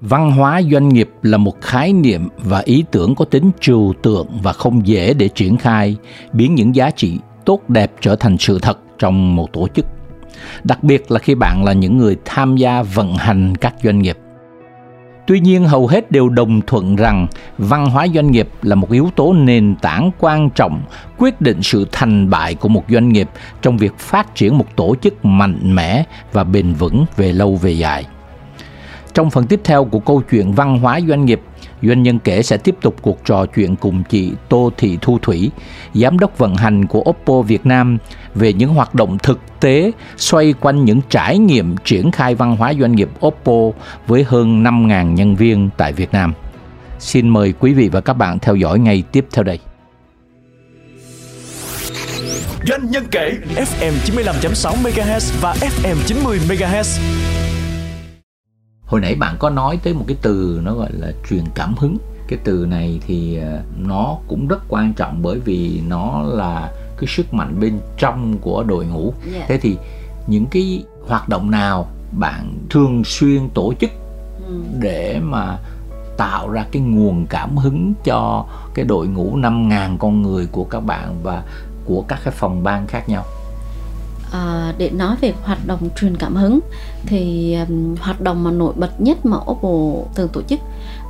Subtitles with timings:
[0.00, 4.26] Văn hóa doanh nghiệp là một khái niệm và ý tưởng có tính trừu tượng
[4.42, 5.96] và không dễ để triển khai,
[6.32, 9.86] biến những giá trị tốt đẹp trở thành sự thật trong một tổ chức.
[10.64, 14.18] Đặc biệt là khi bạn là những người tham gia vận hành các doanh nghiệp.
[15.26, 17.26] Tuy nhiên hầu hết đều đồng thuận rằng
[17.58, 20.82] văn hóa doanh nghiệp là một yếu tố nền tảng quan trọng
[21.18, 23.28] quyết định sự thành bại của một doanh nghiệp
[23.62, 27.70] trong việc phát triển một tổ chức mạnh mẽ và bền vững về lâu về
[27.70, 28.04] dài.
[29.14, 31.40] Trong phần tiếp theo của câu chuyện văn hóa doanh nghiệp,
[31.82, 35.50] Doanh nhân kể sẽ tiếp tục cuộc trò chuyện cùng chị Tô Thị Thu Thủy,
[35.94, 37.98] giám đốc vận hành của Oppo Việt Nam
[38.34, 42.72] về những hoạt động thực tế xoay quanh những trải nghiệm triển khai văn hóa
[42.80, 46.34] doanh nghiệp Oppo với hơn 5.000 nhân viên tại Việt Nam.
[46.98, 49.58] Xin mời quý vị và các bạn theo dõi ngay tiếp theo đây.
[52.68, 57.00] Doanh nhân kể FM 95.6 MHz và FM 90 MHz
[58.86, 61.96] hồi nãy bạn có nói tới một cái từ nó gọi là truyền cảm hứng
[62.28, 67.06] cái từ này thì ờ, nó cũng rất quan trọng bởi vì nó là cái
[67.08, 69.34] sức mạnh bên trong của đội ngũ yeah.
[69.34, 69.44] Dạ.
[69.48, 69.76] thế thì
[70.26, 73.90] những cái hoạt động nào bạn thường xuyên tổ chức
[74.46, 74.62] ừ.
[74.78, 75.58] để mà
[76.16, 80.80] tạo ra cái nguồn cảm hứng cho cái đội ngũ 5.000 con người của các
[80.80, 81.42] bạn và
[81.84, 83.24] của các cái phòng ban khác nhau
[84.34, 86.60] à, để nói về hoạt động truyền cảm hứng
[87.06, 90.60] thì um, hoạt động mà nổi bật nhất mà Oppo thường tổ chức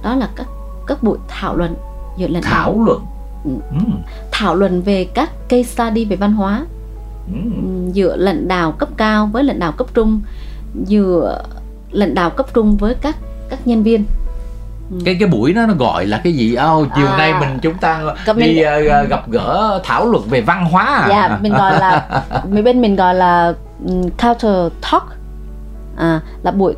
[0.03, 0.47] đó là các
[0.86, 1.75] các buổi thảo luận
[2.19, 2.84] giữa lãnh thảo đạo.
[2.86, 3.00] luận
[3.45, 3.78] ừ.
[4.33, 6.67] thảo luận về các case study về văn hóa
[7.27, 7.50] ừ.
[7.92, 10.20] giữa lãnh đạo cấp cao với lãnh đạo cấp trung
[10.86, 11.42] giữa
[11.91, 13.17] lãnh đạo cấp trung với các
[13.51, 14.05] các nhân viên
[14.90, 14.96] Ừ.
[15.05, 17.74] cái cái buổi đó nó gọi là cái gì oh, chiều à, nay mình chúng
[17.74, 18.00] ta
[18.36, 21.06] đi uh, gặp gỡ thảo luận về văn hóa à?
[21.08, 22.06] dạ mình gọi là
[22.50, 23.52] mình bên mình gọi là
[23.89, 25.05] um, culture talk
[25.96, 26.74] à, là buổi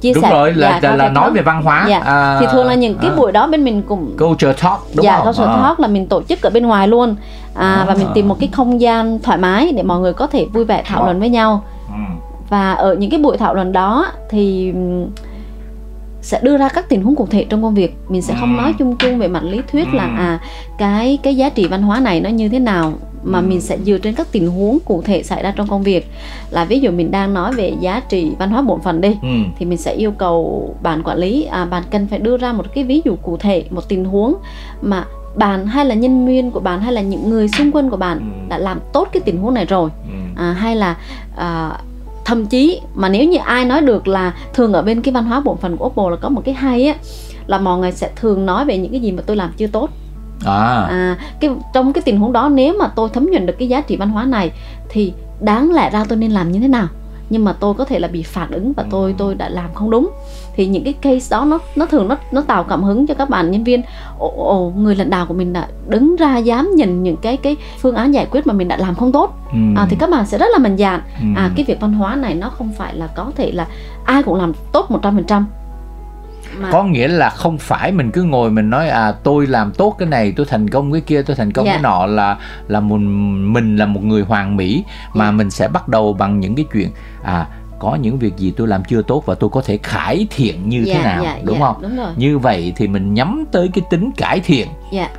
[0.00, 1.98] chia đúng sẻ rồi là dạ, là, là nói về văn hóa dạ.
[1.98, 3.16] à, thì thường là những cái à.
[3.16, 5.26] buổi đó bên mình cũng culture talk đúng dạ, không?
[5.26, 5.62] culture à.
[5.62, 7.16] talk là mình tổ chức ở bên ngoài luôn
[7.54, 7.84] à, à.
[7.88, 10.64] và mình tìm một cái không gian thoải mái để mọi người có thể vui
[10.64, 12.24] vẻ thảo luận với nhau ừ.
[12.48, 14.72] và ở những cái buổi thảo luận đó thì
[16.22, 17.96] sẽ đưa ra các tình huống cụ thể trong công việc.
[18.08, 20.40] Mình sẽ không nói chung chung về mặt lý thuyết là à
[20.78, 22.92] cái cái giá trị văn hóa này nó như thế nào
[23.24, 26.10] mà mình sẽ dựa trên các tình huống cụ thể xảy ra trong công việc.
[26.50, 29.28] Là ví dụ mình đang nói về giá trị văn hóa bổn phận đi ừ.
[29.58, 32.74] thì mình sẽ yêu cầu bạn quản lý à, bạn cần phải đưa ra một
[32.74, 34.34] cái ví dụ cụ thể một tình huống
[34.82, 35.04] mà
[35.34, 38.18] bạn hay là nhân viên của bạn hay là những người xung quanh của bạn
[38.18, 38.48] ừ.
[38.48, 39.90] đã làm tốt cái tình huống này rồi.
[40.36, 40.96] À, hay là
[41.36, 41.70] à,
[42.30, 45.40] thậm chí mà nếu như ai nói được là thường ở bên cái văn hóa
[45.40, 46.94] bộ phận của Oppo là có một cái hay á
[47.46, 49.90] là mọi người sẽ thường nói về những cái gì mà tôi làm chưa tốt.
[50.44, 53.68] À, à cái trong cái tình huống đó nếu mà tôi thấm nhuần được cái
[53.68, 54.52] giá trị văn hóa này
[54.88, 56.88] thì đáng lẽ ra tôi nên làm như thế nào
[57.30, 59.90] nhưng mà tôi có thể là bị phản ứng và tôi tôi đã làm không
[59.90, 60.10] đúng.
[60.54, 63.30] Thì những cái case đó nó nó thường nó nó tạo cảm hứng cho các
[63.30, 63.82] bạn nhân viên.
[64.18, 67.56] Ồ, ồ người lãnh đạo của mình đã đứng ra dám nhìn những cái cái
[67.80, 69.34] phương án giải quyết mà mình đã làm không tốt.
[69.52, 69.58] Ừ.
[69.76, 71.00] à, thì các bạn sẽ rất là mạnh dạn.
[71.20, 71.26] Ừ.
[71.36, 73.66] à cái việc văn hóa này nó không phải là có thể là
[74.04, 75.46] ai cũng làm tốt một trăm phần trăm
[76.58, 76.70] mà...
[76.72, 80.08] có nghĩa là không phải mình cứ ngồi mình nói à tôi làm tốt cái
[80.08, 81.74] này tôi thành công cái kia tôi thành công yeah.
[81.74, 81.88] cái dạ.
[81.88, 82.38] nọ là
[82.68, 82.98] là một
[83.52, 84.84] mình là một người hoàn mỹ
[85.14, 85.34] mà yeah.
[85.34, 85.36] Dạ.
[85.36, 86.88] mình sẽ bắt đầu bằng những cái chuyện
[87.22, 87.46] à
[87.78, 90.84] có những việc gì tôi làm chưa tốt và tôi có thể cải thiện như
[90.84, 92.12] yeah, thế dạ, nào yeah, đúng yeah, không đúng rồi.
[92.16, 95.10] như vậy thì mình nhắm tới cái tính cải thiện yeah.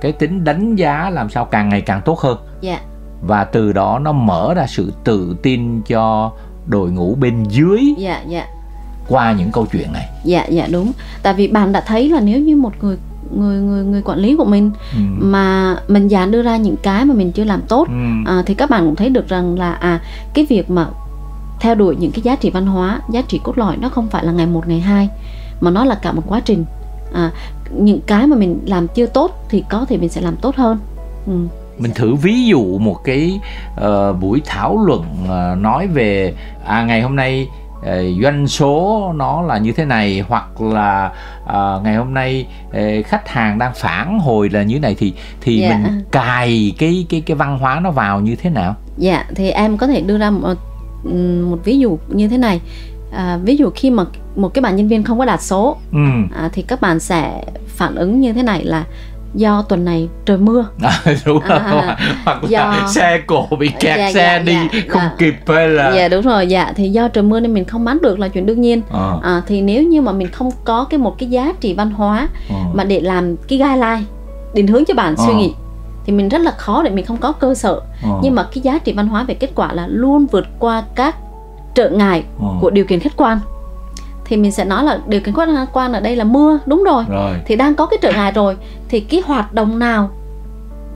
[0.00, 2.80] cái tính đánh giá làm sao càng ngày càng tốt hơn yeah.
[3.22, 6.32] và từ đó nó mở ra sự tự tin cho
[6.66, 8.48] đội ngũ bên dưới yeah, yeah
[9.08, 10.92] qua những câu chuyện này dạ dạ đúng
[11.22, 12.96] tại vì bạn đã thấy là nếu như một người
[13.36, 15.00] người người người quản lý của mình ừ.
[15.18, 18.32] mà mình dám đưa ra những cái mà mình chưa làm tốt ừ.
[18.32, 20.00] à, thì các bạn cũng thấy được rằng là à
[20.34, 20.86] cái việc mà
[21.60, 24.24] theo đuổi những cái giá trị văn hóa giá trị cốt lõi nó không phải
[24.24, 25.08] là ngày một ngày hai
[25.60, 26.64] mà nó là cả một quá trình
[27.14, 27.30] à,
[27.70, 30.78] những cái mà mình làm chưa tốt thì có thể mình sẽ làm tốt hơn
[31.26, 31.32] ừ.
[31.78, 33.40] mình thử ví dụ một cái
[33.76, 36.34] uh, buổi thảo luận uh, nói về
[36.66, 37.48] à ngày hôm nay
[38.22, 41.12] doanh số nó là như thế này hoặc là
[41.44, 45.12] uh, ngày hôm nay uh, khách hàng đang phản hồi là như thế này thì
[45.40, 45.72] thì yeah.
[45.72, 45.90] Dạ.
[45.90, 48.74] mình cài cái cái cái văn hóa nó vào như thế nào?
[48.96, 50.54] Dạ yeah, thì em có thể đưa ra một
[51.42, 52.60] một ví dụ như thế này.
[53.12, 54.04] À, ví dụ khi mà
[54.36, 55.98] một cái bạn nhân viên không có đạt số ừ.
[56.36, 58.84] à, thì các bạn sẽ phản ứng như thế này là
[59.34, 61.82] do tuần này trời mưa à, đúng à, rồi
[62.24, 62.88] hoặc là do...
[62.88, 65.14] xe cổ bị kẹt dạ, xe dạ, đi dạ, không dạ.
[65.18, 67.98] kịp hay là dạ đúng rồi dạ thì do trời mưa nên mình không bán
[68.02, 69.12] được là chuyện đương nhiên à.
[69.22, 72.28] À, thì nếu như mà mình không có cái một cái giá trị văn hóa
[72.50, 72.64] à.
[72.72, 74.02] mà để làm cái guideline
[74.54, 75.24] định hướng cho bạn à.
[75.26, 75.52] suy nghĩ
[76.06, 78.10] thì mình rất là khó để mình không có cơ sở à.
[78.22, 81.16] nhưng mà cái giá trị văn hóa về kết quả là luôn vượt qua các
[81.74, 82.48] trở ngại à.
[82.60, 83.38] của điều kiện khách quan
[84.28, 87.04] thì mình sẽ nói là điều kiện khách quan ở đây là mưa đúng rồi.
[87.08, 88.56] rồi thì đang có cái trở ngại rồi
[88.88, 90.10] thì cái hoạt động nào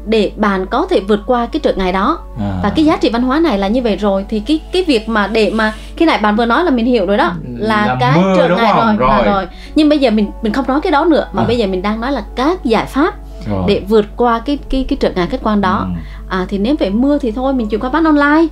[0.06, 2.61] để bạn có thể vượt qua cái trở ngại đó à.
[2.62, 5.08] và cái giá trị văn hóa này là như vậy rồi thì cái cái việc
[5.08, 7.96] mà để mà khi nãy bạn vừa nói là mình hiểu rồi đó là, là
[8.00, 10.93] cái trở ngại rồi, rồi là rồi nhưng bây giờ mình mình không nói cái
[10.93, 11.46] đó nữa mà à.
[11.46, 13.14] bây giờ mình đang nói là các giải pháp
[13.49, 13.64] rồi.
[13.69, 16.00] để vượt qua cái cái cái trở ngại khách quan đó ừ.
[16.29, 18.46] à thì nếu phải mưa thì thôi mình chuyển qua bán online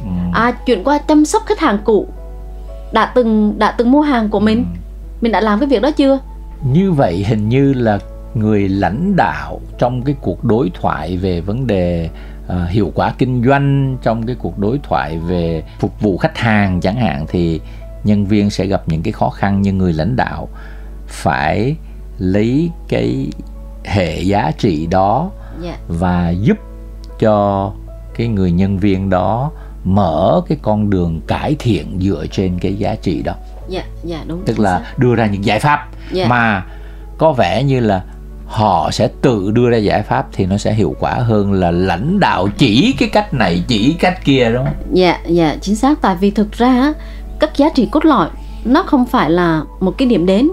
[0.00, 0.06] ừ.
[0.32, 2.08] à chuyển qua chăm sóc khách hàng cũ
[2.94, 4.78] đã từng đã từng mua hàng của mình ừ.
[5.20, 6.18] mình đã làm cái việc đó chưa
[6.72, 7.98] như vậy hình như là
[8.34, 12.10] người lãnh đạo trong cái cuộc đối thoại về vấn đề
[12.46, 16.80] uh, hiệu quả kinh doanh trong cái cuộc đối thoại về phục vụ khách hàng
[16.80, 17.60] chẳng hạn thì
[18.04, 20.48] nhân viên sẽ gặp những cái khó khăn như người lãnh đạo
[21.06, 21.76] phải
[22.18, 23.30] lấy cái
[23.84, 25.30] hệ giá trị đó
[25.62, 25.78] yeah.
[25.78, 25.96] Dạ.
[25.98, 26.58] và giúp
[27.18, 27.70] cho
[28.16, 29.50] cái người nhân viên đó
[29.84, 33.34] mở cái con đường cải thiện dựa trên cái giá trị đó
[33.68, 36.26] dạ dạ đúng tức là đưa ra những giải pháp dạ.
[36.28, 36.64] mà
[37.18, 38.02] có vẻ như là
[38.46, 42.20] họ sẽ tự đưa ra giải pháp thì nó sẽ hiệu quả hơn là lãnh
[42.20, 44.74] đạo chỉ cái cách này chỉ cách kia đúng không?
[44.92, 46.92] Dạ dạ chính xác tại vì thực ra
[47.40, 48.28] các giá trị cốt lõi
[48.64, 50.48] nó không phải là một cái điểm đến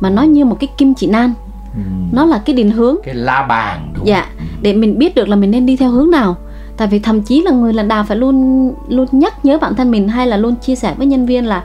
[0.00, 1.34] mà nó như một cái kim chỉ nan
[1.74, 1.82] ừ.
[2.12, 4.44] nó là cái định hướng cái la bàn đúng dạ ừ.
[4.62, 6.36] để mình biết được là mình nên đi theo hướng nào
[6.76, 9.90] tại vì thậm chí là người lãnh đạo phải luôn luôn nhắc nhớ bản thân
[9.90, 11.64] mình hay là luôn chia sẻ với nhân viên là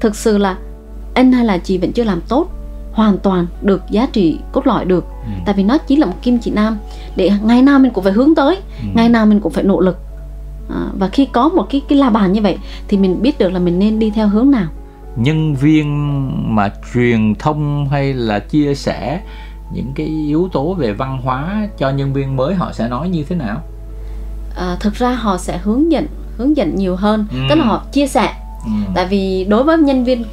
[0.00, 0.56] thực sự là
[1.14, 2.48] anh hay là chị vẫn chưa làm tốt
[2.92, 5.04] hoàn toàn được giá trị cốt lõi được.
[5.26, 5.32] Ừ.
[5.46, 6.78] tại vì nó chỉ là một kim chỉ nam.
[7.16, 8.88] Để ngày nào mình cũng phải hướng tới ừ.
[8.94, 9.98] ngày nào mình cũng phải nỗ lực.
[10.70, 12.58] À, và khi có một cái cái la bàn như vậy
[12.88, 14.66] thì mình biết được là mình nên đi theo hướng nào.
[15.16, 19.20] Nhân viên mà truyền thông hay là chia sẻ
[19.74, 23.24] những cái yếu tố về văn hóa cho nhân viên mới họ sẽ nói như
[23.28, 23.62] thế nào
[24.54, 26.06] à, thực ra họ sẽ hướng dẫn
[26.38, 27.38] hướng dẫn nhiều hơn ừ.
[27.48, 28.34] tức là họ chia sẻ
[28.64, 28.70] ừ.
[28.94, 30.24] tại vì đối với nhân viên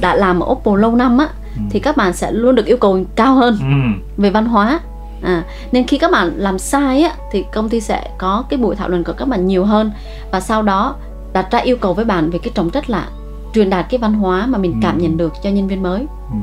[0.00, 1.62] đã làm ở Oppo lâu năm á ừ.
[1.70, 4.02] thì các bạn sẽ luôn được yêu cầu cao hơn ừ.
[4.16, 4.80] về văn hóa
[5.22, 8.76] à, nên khi các bạn làm sai á thì công ty sẽ có cái buổi
[8.76, 9.90] thảo luận của các bạn nhiều hơn
[10.32, 10.94] và sau đó
[11.32, 13.08] đặt ra yêu cầu với bạn về cái trọng trách là
[13.54, 15.02] truyền đạt cái văn hóa mà mình cảm ừ.
[15.02, 16.36] nhận được cho nhân viên mới ừ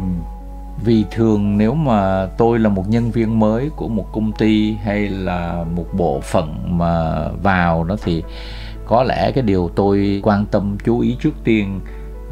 [0.83, 5.09] vì thường nếu mà tôi là một nhân viên mới của một công ty hay
[5.09, 8.23] là một bộ phận mà vào đó thì
[8.85, 11.79] có lẽ cái điều tôi quan tâm chú ý trước tiên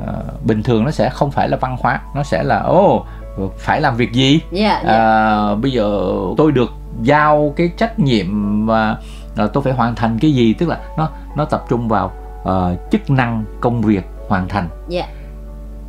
[0.04, 3.06] uh, bình thường nó sẽ không phải là văn hóa nó sẽ là ô
[3.44, 5.54] oh, phải làm việc gì yeah, yeah.
[5.54, 8.98] Uh, bây giờ tôi được giao cái trách nhiệm và
[9.44, 12.12] uh, tôi phải hoàn thành cái gì tức là nó nó tập trung vào
[12.42, 15.10] uh, chức năng công việc hoàn thành yeah.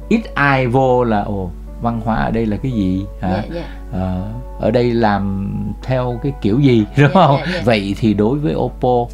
[0.09, 1.51] ít ai vô là ồ oh,
[1.85, 3.05] văn hóa ở đây là cái gì?
[3.21, 3.29] Hả?
[3.29, 3.67] Yeah, yeah.
[3.93, 5.49] À, ở đây làm
[5.83, 7.37] theo cái kiểu gì đúng yeah, không?
[7.37, 7.65] yeah, yeah.
[7.65, 9.07] vậy thì đối với Oppo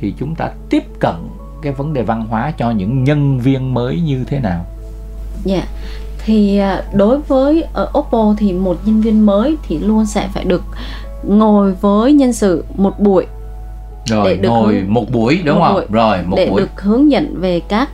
[0.00, 1.14] thì chúng ta tiếp cận
[1.62, 4.64] cái vấn đề văn hóa cho những nhân viên mới như thế nào?
[5.44, 5.54] Dạ.
[5.54, 5.68] Yeah.
[6.24, 10.44] thì à, đối với ở Oppo thì một nhân viên mới thì luôn sẽ phải
[10.44, 10.62] được
[11.22, 13.26] ngồi với nhân sự một buổi
[14.06, 15.74] rồi để được ngồi hướng, một buổi đúng một không?
[15.74, 16.60] buổi, rồi một để buổi.
[16.60, 17.88] được hướng dẫn về các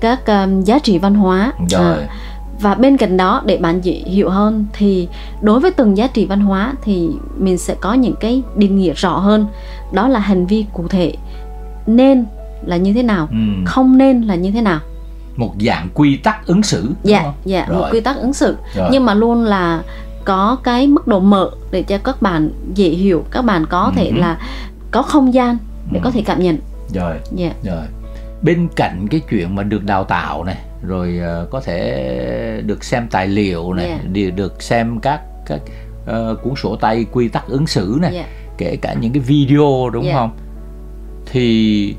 [0.00, 1.52] các um, giá trị văn hóa.
[1.68, 1.96] Rồi.
[1.98, 2.08] À,
[2.60, 5.08] và bên cạnh đó để bạn dễ hiểu hơn thì
[5.40, 8.92] đối với từng giá trị văn hóa thì mình sẽ có những cái định nghĩa
[8.92, 9.46] rõ hơn
[9.92, 11.14] đó là hành vi cụ thể
[11.86, 12.26] nên
[12.66, 13.36] là như thế nào ừ.
[13.66, 14.80] không nên là như thế nào
[15.36, 17.34] một dạng quy tắc ứng xử dạ không?
[17.44, 17.78] dạ Rồi.
[17.78, 18.88] một quy tắc ứng xử Rồi.
[18.92, 19.82] nhưng mà luôn là
[20.24, 23.92] có cái mức độ mở để cho các bạn dễ hiểu các bạn có ừ.
[23.96, 24.38] thể là
[24.90, 25.56] có không gian
[25.90, 26.04] để ừ.
[26.04, 26.58] có thể cảm nhận
[26.94, 27.52] rồi yeah.
[27.62, 27.74] Dạ.
[27.74, 27.84] rồi
[28.42, 33.08] bên cạnh cái chuyện mà được đào tạo này rồi uh, có thể được xem
[33.10, 34.34] tài liệu này yeah.
[34.36, 35.60] được xem các các
[36.02, 38.26] uh, cuốn sổ tay quy tắc ứng xử này yeah.
[38.58, 40.16] kể cả những cái video đúng yeah.
[40.16, 40.36] không
[41.26, 41.94] thì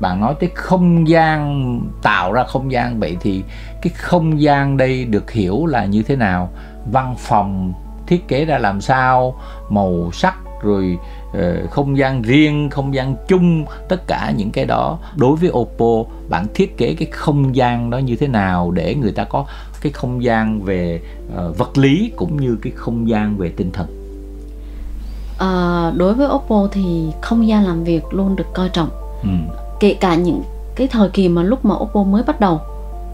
[0.00, 3.42] bạn nói tới không gian tạo ra không gian vậy thì
[3.82, 6.50] cái không gian đây được hiểu là như thế nào
[6.92, 7.72] văn phòng
[8.06, 10.98] thiết kế ra làm sao màu sắc rồi
[11.28, 16.10] uh, không gian riêng không gian chung tất cả những cái đó đối với Oppo
[16.28, 19.46] bạn thiết kế cái không gian đó như thế nào để người ta có
[19.80, 23.86] cái không gian về uh, vật lý cũng như cái không gian về tinh thần
[25.38, 28.88] à, đối với Oppo thì không gian làm việc luôn được coi trọng
[29.22, 29.28] ừ.
[29.80, 30.42] kể cả những
[30.74, 32.60] cái thời kỳ mà lúc mà Oppo mới bắt đầu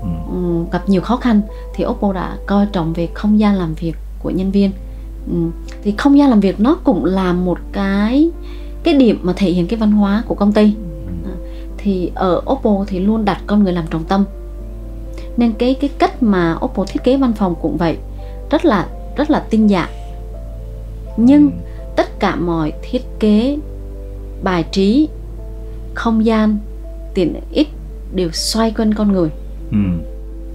[0.00, 0.64] ừ.
[0.72, 1.40] gặp nhiều khó khăn
[1.74, 4.72] thì Oppo đã coi trọng về không gian làm việc của nhân viên
[5.30, 5.50] ừ
[5.82, 8.30] thì không gian làm việc nó cũng là một cái
[8.82, 10.74] cái điểm mà thể hiện cái văn hóa của công ty.
[11.24, 11.34] À,
[11.78, 14.24] thì ở Oppo thì luôn đặt con người làm trọng tâm.
[15.36, 17.96] Nên cái cái cách mà Oppo thiết kế văn phòng cũng vậy
[18.50, 18.86] rất là
[19.16, 19.90] rất là tinh dạng
[21.16, 21.50] nhưng
[21.96, 23.58] tất cả mọi thiết kế
[24.42, 25.08] bài trí
[25.94, 26.58] không gian
[27.14, 27.68] tiện ích
[28.14, 29.30] đều xoay quanh con người.
[29.70, 29.78] Ừ.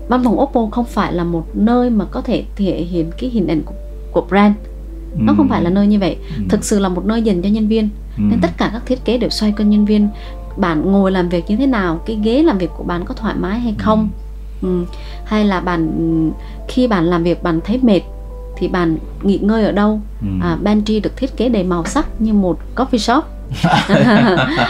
[0.08, 3.48] văn phòng Oppo không phải là một nơi mà có thể thể hiện cái hình
[3.48, 3.74] ảnh của,
[4.12, 4.56] của brand
[5.14, 5.20] ừ.
[5.22, 6.44] nó không phải là nơi như vậy ừ.
[6.50, 8.24] thực sự là một nơi dành cho nhân viên ừ.
[8.30, 10.10] nên tất cả các thiết kế đều xoay quanh nhân viên
[10.58, 13.36] bạn ngồi làm việc như thế nào cái ghế làm việc của bạn có thoải
[13.40, 14.10] mái hay không
[14.62, 14.68] ừ.
[14.68, 14.86] Ừ.
[15.26, 15.92] hay là bạn
[16.68, 18.02] khi bạn làm việc bạn thấy mệt
[18.58, 20.28] thì bạn nghỉ ngơi ở đâu ừ.
[20.42, 23.24] à, pantry được thiết kế đầy màu sắc như một coffee shop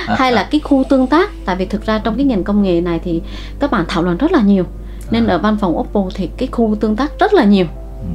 [0.07, 2.81] hay là cái khu tương tác tại vì thực ra trong cái ngành công nghệ
[2.81, 3.21] này thì
[3.59, 4.63] các bạn thảo luận rất là nhiều
[5.11, 5.35] nên à.
[5.35, 7.65] ở văn phòng Oppo thì cái khu tương tác rất là nhiều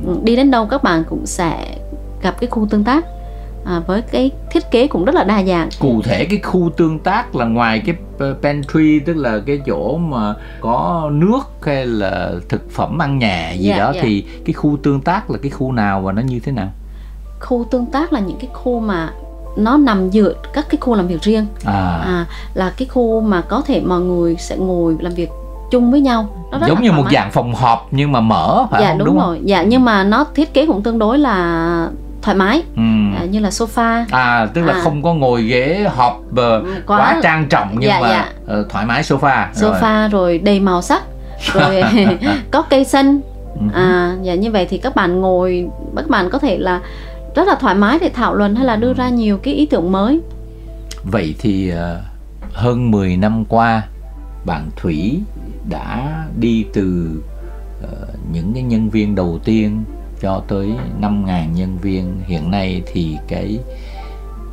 [0.07, 0.17] ừ.
[0.23, 1.79] đi đến đâu các bạn cũng sẽ
[2.23, 3.05] gặp cái khu tương tác
[3.65, 6.99] à, với cái thiết kế cũng rất là đa dạng cụ thể cái khu tương
[6.99, 7.97] tác là ngoài cái
[8.43, 13.69] pantry tức là cái chỗ mà có nước hay là thực phẩm ăn nhà gì
[13.69, 13.97] yeah, dạ, đó yeah.
[13.97, 14.03] Dạ.
[14.03, 16.69] thì cái khu tương tác là cái khu nào và nó như thế nào
[17.41, 19.11] khu tương tác là những cái khu mà
[19.57, 22.03] nó nằm giữa các cái khu làm việc riêng à.
[22.05, 25.31] à là cái khu mà có thể mọi người sẽ ngồi làm việc
[25.71, 28.83] chung với nhau nó rất giống như một dạng phòng họp nhưng mà mở phải
[28.83, 28.99] dạ không?
[28.99, 29.49] đúng, đúng rồi không?
[29.49, 31.89] dạ nhưng mà nó thiết kế cũng tương đối là
[32.23, 32.83] thoải mái ừ.
[33.17, 34.81] à, như là sofa à tức là à.
[34.83, 36.37] không có ngồi ghế họp uh,
[36.87, 38.59] quá, quá trang trọng nhưng dạ, mà dạ.
[38.61, 41.03] Uh, thoải mái sofa sofa rồi, rồi đầy màu sắc
[41.53, 41.83] rồi
[42.51, 43.21] có cây xanh
[43.55, 43.67] ừ.
[43.75, 46.81] à dạ như vậy thì các bạn ngồi các bạn có thể là
[47.35, 49.93] rất là thoải mái để thảo luận hay là đưa ra nhiều cái ý tưởng
[49.93, 50.21] mới
[51.05, 51.77] vậy thì uh,
[52.53, 53.83] hơn 10 năm qua
[54.47, 55.21] bạn Thủy
[55.71, 57.11] đã đi từ
[57.85, 57.89] uh,
[58.33, 59.85] những cái nhân viên đầu tiên
[60.23, 62.23] cho tới 5.000 nhân viên.
[62.27, 63.59] Hiện nay thì cái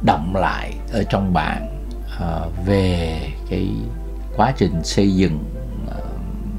[0.05, 1.85] động lại ở trong bạn
[2.15, 3.67] uh, về cái
[4.37, 5.39] quá trình xây dựng
[5.87, 6.03] uh,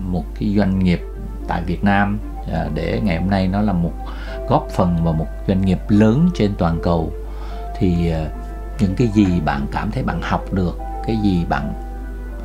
[0.00, 1.00] một cái doanh nghiệp
[1.48, 3.92] tại Việt Nam uh, để ngày hôm nay nó là một
[4.48, 7.12] góp phần vào một doanh nghiệp lớn trên toàn cầu
[7.78, 8.32] thì uh,
[8.80, 11.72] những cái gì bạn cảm thấy bạn học được cái gì bạn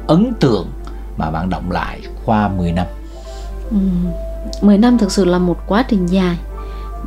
[0.08, 0.72] ấn tượng
[1.18, 2.86] mà bạn động lại qua 10 năm?
[3.70, 3.78] Ừ,
[4.62, 6.38] 10 năm thực sự là một quá trình dài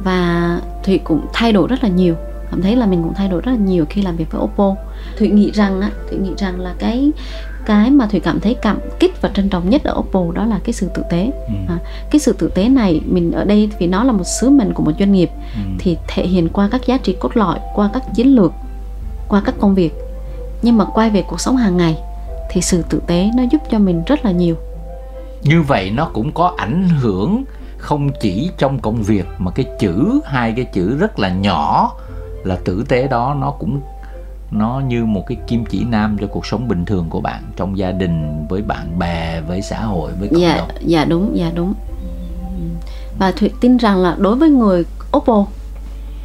[0.05, 2.15] và thụy cũng thay đổi rất là nhiều.
[2.51, 4.75] Cảm thấy là mình cũng thay đổi rất là nhiều khi làm việc với oppo.
[5.19, 7.13] Thụy nghĩ rằng á thụy nghĩ rằng là cái
[7.67, 10.59] cái mà thủy cảm thấy cảm kích và trân trọng nhất ở oppo đó là
[10.65, 11.31] cái sự tử tế.
[11.49, 11.55] Ừ.
[11.69, 11.79] à,
[12.11, 14.83] cái sự tử tế này mình ở đây vì nó là một sứ mệnh của
[14.83, 15.61] một doanh nghiệp ừ.
[15.79, 18.53] thì thể hiện qua các giá trị cốt lõi qua các chiến lược
[19.29, 19.93] qua các công việc.
[20.63, 21.97] Nhưng mà quay về cuộc sống hàng ngày
[22.51, 24.57] thì sự tử tế nó giúp cho mình rất là nhiều.
[25.43, 27.45] Như vậy nó cũng có ảnh hưởng
[27.79, 31.93] không chỉ trong công việc mà cái chữ hai cái chữ rất là nhỏ
[32.45, 33.81] là tử tế đó nó cũng
[34.51, 37.79] nó như một cái kim chỉ nam cho cuộc sống bình thường của bạn trong
[37.79, 40.69] gia đình với bạn bè với xã hội với cộng dạ, đồng.
[40.81, 41.75] dạ đúng dạ đúng.
[43.19, 44.85] Và thuyết tin rằng là đối với người
[45.17, 45.47] Oppo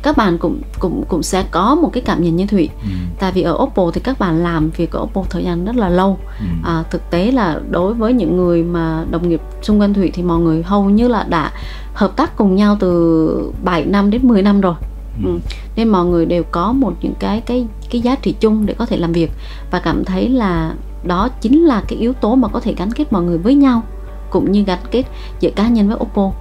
[0.03, 2.89] các bạn cũng cũng cũng sẽ có một cái cảm nhận như thủy ừ.
[3.19, 5.89] tại vì ở Oppo thì các bạn làm việc ở Oppo thời gian rất là
[5.89, 6.45] lâu ừ.
[6.63, 10.23] à, thực tế là đối với những người mà đồng nghiệp xung quanh thủy thì
[10.23, 11.51] mọi người hầu như là đã
[11.93, 14.75] hợp tác cùng nhau từ 7 năm đến 10 năm rồi
[15.23, 15.29] ừ.
[15.29, 15.39] Ừ.
[15.75, 18.85] nên mọi người đều có một những cái cái cái giá trị chung để có
[18.85, 19.31] thể làm việc
[19.71, 23.13] và cảm thấy là đó chính là cái yếu tố mà có thể gắn kết
[23.13, 23.83] mọi người với nhau
[24.29, 25.03] cũng như gắn kết
[25.39, 26.31] giữa cá nhân với Oppo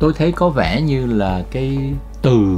[0.00, 1.78] tôi thấy có vẻ như là cái
[2.22, 2.56] từ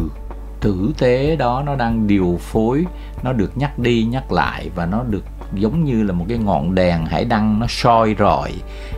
[0.63, 2.85] tử tế đó nó đang điều phối,
[3.23, 6.75] nó được nhắc đi, nhắc lại và nó được giống như là một cái ngọn
[6.75, 8.53] đèn hải đăng, nó soi rọi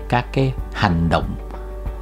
[0.09, 1.35] các cái hành động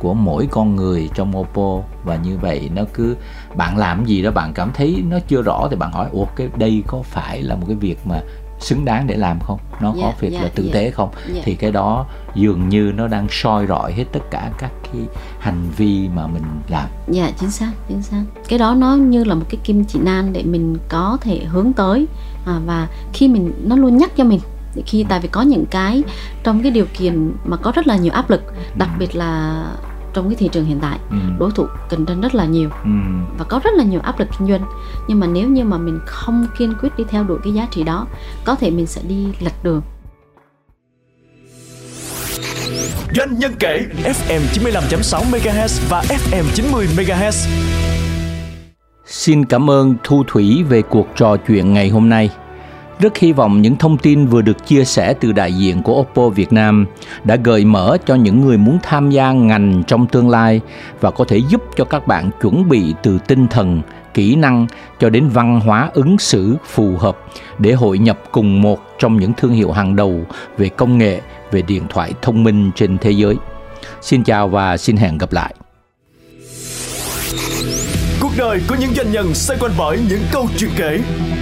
[0.00, 1.80] của mỗi con người trong Oppo.
[2.04, 3.16] Và như vậy nó cứ,
[3.54, 6.48] bạn làm gì đó bạn cảm thấy nó chưa rõ thì bạn hỏi, ủa, cái
[6.56, 8.20] đây có phải là một cái việc mà
[8.58, 9.58] xứng đáng để làm không?
[9.82, 10.74] Nó yeah, có việc yeah, là tử yeah.
[10.74, 11.44] Tế không yeah.
[11.44, 15.02] thì cái đó dường như nó đang soi rọi hết tất cả các cái
[15.38, 19.34] hành vi mà mình làm dạ chính xác chính xác cái đó nó như là
[19.34, 22.06] một cái kim chỉ nan để mình có thể hướng tới
[22.46, 24.40] à, và khi mình nó luôn nhắc cho mình
[24.86, 26.02] khi tại vì có những cái
[26.42, 28.42] trong cái điều kiện mà có rất là nhiều áp lực
[28.76, 28.98] đặc ừ.
[28.98, 29.64] biệt là
[30.14, 31.16] trong cái thị trường hiện tại ừ.
[31.38, 32.90] đối thủ cạnh tranh rất là nhiều ừ.
[33.38, 34.64] và có rất là nhiều áp lực kinh doanh
[35.08, 37.82] nhưng mà nếu như mà mình không kiên quyết đi theo đuổi cái giá trị
[37.82, 38.06] đó
[38.44, 39.82] có thể mình sẽ đi lệch đường
[43.16, 47.48] Doanh nhân kể FM 95.6 MHz và FM 90 MHz.
[49.06, 52.30] Xin cảm ơn Thu Thủy về cuộc trò chuyện ngày hôm nay.
[53.02, 56.28] Rất hy vọng những thông tin vừa được chia sẻ từ đại diện của Oppo
[56.28, 56.86] Việt Nam
[57.24, 60.60] đã gợi mở cho những người muốn tham gia ngành trong tương lai
[61.00, 63.82] và có thể giúp cho các bạn chuẩn bị từ tinh thần,
[64.14, 64.66] kỹ năng
[65.00, 67.18] cho đến văn hóa ứng xử phù hợp
[67.58, 70.20] để hội nhập cùng một trong những thương hiệu hàng đầu
[70.58, 71.20] về công nghệ,
[71.52, 73.36] về điện thoại thông minh trên thế giới.
[74.02, 75.54] Xin chào và xin hẹn gặp lại.
[78.20, 81.00] Cuộc đời của những doanh nhân xoay quanh bởi những câu chuyện kể,